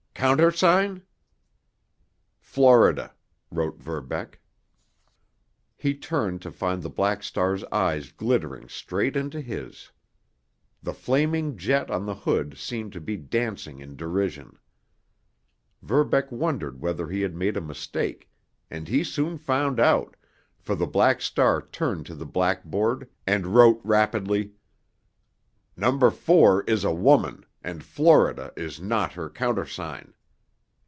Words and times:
"Countersign?" 0.13 1.01
"Florida," 2.37 3.15
wrote 3.49 3.79
Verbeck. 3.81 4.39
He 5.75 5.95
turned 5.95 6.43
to 6.43 6.51
find 6.51 6.83
the 6.83 6.91
Black 6.91 7.23
Star's 7.23 7.63
eyes 7.71 8.11
glittering 8.11 8.69
straight 8.69 9.15
into 9.15 9.41
his. 9.41 9.89
The 10.83 10.93
flaming 10.93 11.57
jet 11.57 11.89
on 11.89 12.05
the 12.05 12.13
hood 12.13 12.55
seemed 12.59 12.93
to 12.93 13.01
be 13.01 13.17
dancing 13.17 13.79
in 13.79 13.95
derision. 13.95 14.59
Verbeck 15.81 16.31
wondered 16.31 16.81
whether 16.81 17.07
he 17.09 17.21
had 17.21 17.33
made 17.35 17.57
a 17.57 17.61
mistake, 17.61 18.29
and 18.69 18.87
he 18.87 19.03
soon 19.03 19.39
found 19.39 19.79
out, 19.79 20.15
for 20.59 20.75
the 20.75 20.85
Black 20.85 21.19
Star 21.19 21.63
turned 21.63 22.05
to 22.05 22.13
the 22.13 22.27
blackboard 22.27 23.09
and 23.25 23.47
wrote 23.47 23.81
rapidly: 23.83 24.53
"Number 25.75 26.11
Four 26.11 26.61
is 26.65 26.83
a 26.83 26.93
woman, 26.93 27.43
and 27.63 27.83
Florida 27.83 28.51
is 28.57 28.81
not 28.81 29.13
her 29.13 29.29
countersign." 29.29 30.15